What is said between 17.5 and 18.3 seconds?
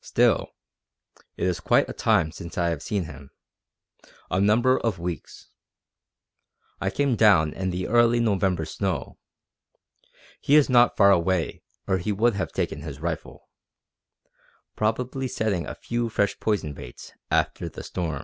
the storm."